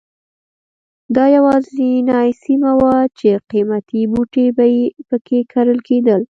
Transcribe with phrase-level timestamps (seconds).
[1.15, 4.45] دا یوازینۍ سیمه وه چې قیمتي بوټي
[5.07, 6.21] په کې کرل کېدل.